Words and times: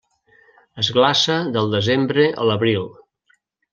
Es 0.83 0.89
glaça 0.95 1.37
del 1.57 1.69
desembre 1.75 2.25
a 2.45 2.49
l'abril. 2.51 2.89